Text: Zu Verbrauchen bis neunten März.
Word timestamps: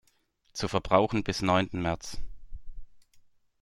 Zu 0.53 0.67
Verbrauchen 0.67 1.23
bis 1.23 1.43
neunten 1.43 1.83
März. 1.83 2.17